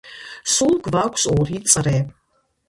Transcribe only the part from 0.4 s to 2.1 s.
სულ გვაქვს ორი წრე.